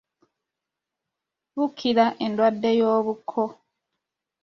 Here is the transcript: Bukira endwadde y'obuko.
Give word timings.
Bukira 1.57 2.05
endwadde 2.25 2.69
y'obuko. 2.79 3.41